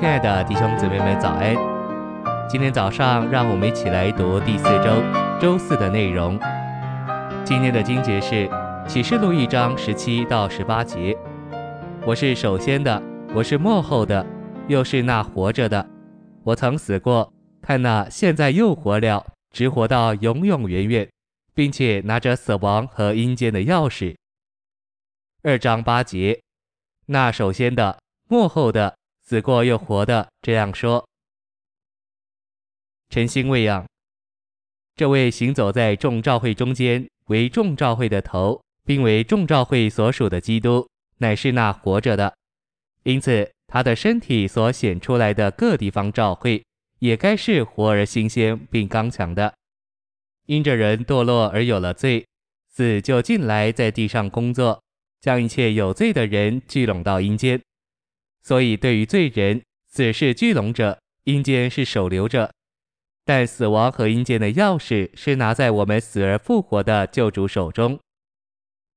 [0.00, 1.54] 亲爱的弟兄姊妹们，早安！
[2.48, 5.02] 今天早上，让我们一起来读第四周
[5.38, 6.40] 周四的内容。
[7.44, 8.48] 今天的经节是
[8.88, 11.14] 启示录一章十七到十八节。
[12.06, 13.02] 我是首先的，
[13.34, 14.24] 我是末后的，
[14.68, 15.86] 又是那活着的。
[16.44, 17.30] 我曾死过，
[17.60, 21.06] 看那，现在又活了，直活到永永远远，
[21.52, 24.16] 并且拿着死亡和阴间的钥匙。
[25.42, 26.40] 二章八节，
[27.04, 27.98] 那首先的，
[28.30, 28.96] 末后的，
[29.30, 31.06] 死过又活的，这样说。
[33.10, 33.86] 晨星未养，
[34.96, 40.88] 这位行走在众召会中间，为众召会的头，并为众召会所属的基督，
[41.18, 42.34] 乃是那活着的。
[43.04, 46.64] 因此，他的身体所显出来的各地方召会，
[46.98, 49.54] 也该是活而新鲜并刚强的。
[50.46, 52.26] 因着人堕落而有了罪，
[52.68, 54.82] 死就进来在地上工作。
[55.20, 57.62] 将一切有罪的人聚拢到阴间，
[58.42, 62.52] 所以对于罪人，死是聚拢者，阴间是守留者。
[63.24, 67.98] 但死亡和阴间的钥匙是拿在我们死而复活的救主手中。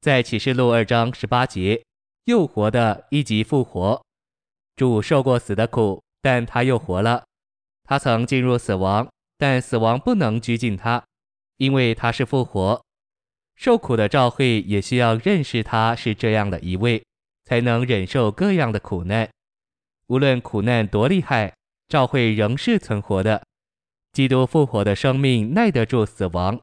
[0.00, 1.82] 在启示录二章十八节，
[2.24, 4.02] 又活的一级复活，
[4.76, 7.24] 主受过死的苦，但他又活了。
[7.82, 11.04] 他曾进入死亡，但死亡不能拘禁他，
[11.58, 12.82] 因为他是复活。
[13.56, 17.04] 受苦的召会也需要认识他是这样的一位，
[17.44, 19.28] 才能忍受各样的苦难。
[20.08, 21.54] 无论苦难多厉害，
[21.88, 23.42] 召会仍是存活的。
[24.12, 26.60] 基督复活的生命耐得住死亡。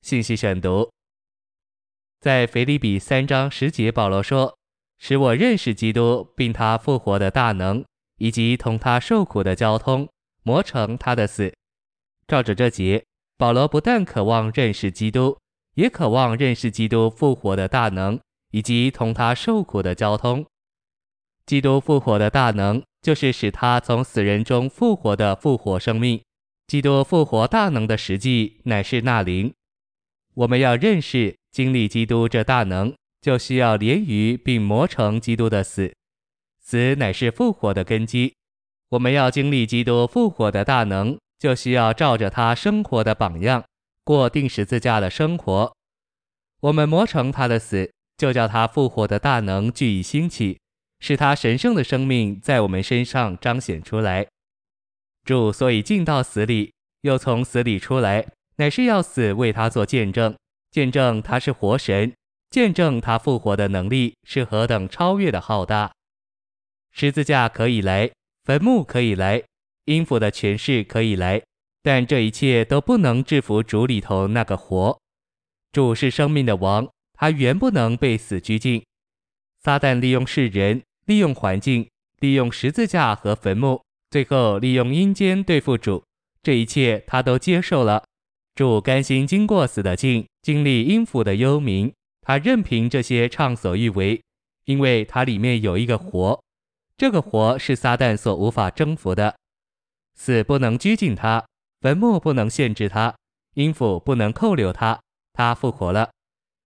[0.00, 0.90] 信息选读，
[2.20, 4.58] 在腓立比三章十节，保罗说
[4.98, 7.84] ：“使我认识基督，并他复活的大能，
[8.18, 10.08] 以及同他受苦的交通，
[10.42, 11.54] 磨成他的死。”
[12.26, 13.04] 照着这节。
[13.38, 15.36] 保罗不但渴望认识基督，
[15.74, 18.20] 也渴望认识基督复活的大能，
[18.52, 20.46] 以及同他受苦的交通。
[21.44, 26.22] 基督复活的大能，就是使他从死人中复活的复活生命。
[26.68, 29.52] 基督复活大能的实际，乃是那灵。
[30.34, 35.92] 我们要认识、经历基督这大能，就需要连于并磨成基督的死。
[36.60, 38.32] 死乃是复活的根基。
[38.90, 41.18] 我们要经历基督复活的大能。
[41.42, 43.64] 就需要照着他生活的榜样，
[44.04, 45.76] 过钉十字架的生活。
[46.60, 50.60] 我们磨成他的死，就叫他复活的大能聚以兴起，
[51.00, 54.24] 使他神圣的生命在我们身上彰显出来。
[55.24, 58.24] 主所以进到死里，又从死里出来，
[58.58, 60.36] 乃是要死为他做见证，
[60.70, 62.14] 见证他是活神，
[62.48, 65.90] 见证他复活的能力是何等超越的浩大。
[66.92, 68.08] 十字架可以来，
[68.44, 69.42] 坟墓可以来。
[69.86, 71.42] 音符的诠释可以来，
[71.82, 74.96] 但这一切都不能制服主里头那个活。
[75.72, 76.88] 主是生命的王，
[77.22, 78.82] 他原不能被死拘禁。
[79.60, 81.88] 撒旦利用世人，利用环境，
[82.18, 86.02] 利用十字架和坟墓，最后利用阴间对付主。
[86.42, 88.02] 这一切他都接受了。
[88.56, 94.20] 主甘心经过死的境，经历阴府的幽冥，他任凭这些畅所欲为，
[94.64, 96.42] 因为他里面有一个活。
[96.96, 99.36] 这个活是撒旦所无法征服的。
[100.16, 101.46] 死不能拘禁他，
[101.82, 103.14] 坟墓不能限制他，
[103.54, 104.98] 阴府不能扣留他。
[105.32, 106.10] 他复活了，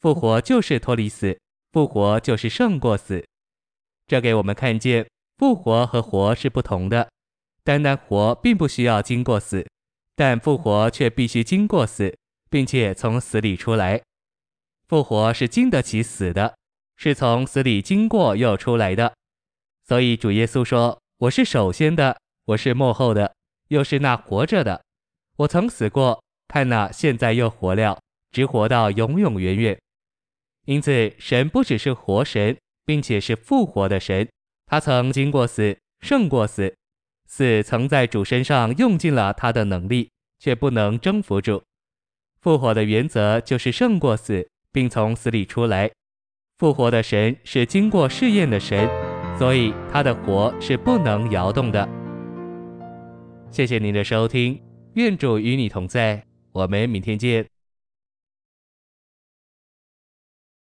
[0.00, 1.38] 复活就是脱离死，
[1.72, 3.22] 复活就是胜过死。
[4.06, 5.06] 这给我们看见，
[5.36, 7.06] 复活和活是不同的。
[7.62, 9.66] 单单活并不需要经过死，
[10.16, 12.16] 但复活却必须经过死，
[12.48, 14.00] 并且从死里出来。
[14.88, 16.56] 复活是经得起死的，
[16.96, 19.12] 是从死里经过又出来的。
[19.86, 23.34] 所以主耶稣说：“我是首先的。”我是末后的，
[23.68, 24.82] 又是那活着的。
[25.36, 28.00] 我曾死过，看那，现在又活了，
[28.32, 29.78] 直活到永永远远。
[30.70, 34.28] 因此，神不只是活神，并且是复活的神。
[34.66, 36.72] 他曾经过死，胜过死。
[37.26, 41.60] 死曾在主身上用尽了他的能力，却不能征服主。
[42.40, 45.90] 复活的原则就是胜过死，并从死里出来。
[46.58, 48.88] 复活的神是经过试验的神，
[49.36, 51.88] 所以他的活是不能摇动的。
[53.50, 54.62] 谢谢您的收听，
[54.94, 57.44] 愿主与你同在，我们明天见。